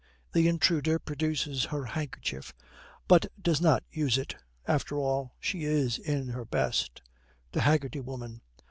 The 0.31 0.47
intruder 0.47 0.97
produces 0.97 1.65
her 1.65 1.85
handkerchief, 1.85 2.55
but 3.07 3.27
does 3.39 3.61
not 3.61 3.83
use 3.91 4.17
it. 4.17 4.35
After 4.67 4.97
all, 4.97 5.35
she 5.39 5.63
is 5.63 5.99
in 5.99 6.29
her 6.29 6.43
best. 6.43 7.03
THE 7.51 7.61
HAGGERTY 7.61 7.99
WOMAN. 7.99 8.41